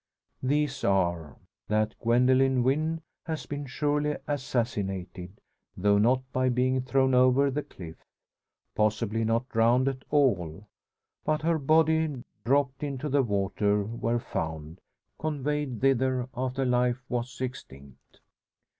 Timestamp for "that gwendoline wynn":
1.67-3.01